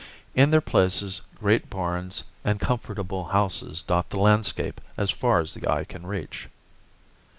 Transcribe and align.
In 0.33 0.49
their 0.49 0.61
places 0.61 1.21
great 1.35 1.69
barns 1.69 2.23
and 2.43 2.59
comfortable 2.59 3.25
houses 3.25 3.83
dot 3.83 4.09
the 4.09 4.17
landscape 4.17 4.81
as 4.97 5.11
far 5.11 5.41
as 5.41 5.53
the 5.53 5.69
eye 5.69 5.83
can 5.83 6.07
reach. 6.07 6.49